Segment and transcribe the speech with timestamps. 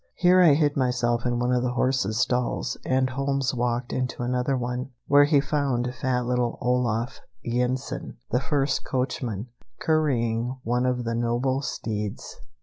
[0.15, 4.57] Here I hid myself in one of the horses' stalls, and Holmes walked into another
[4.57, 11.13] one, where he found fat little Olaf Yensen, the first coachman, currying one of the
[11.13, 12.37] noble steeds.